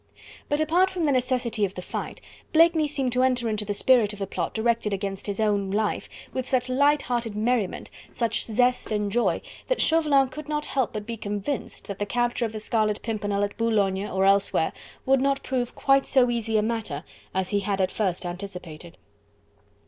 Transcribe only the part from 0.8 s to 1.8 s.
from the necessity of